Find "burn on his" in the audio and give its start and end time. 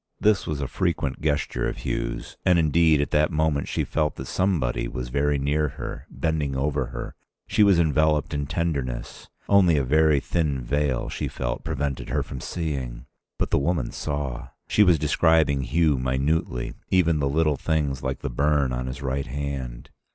18.31-19.03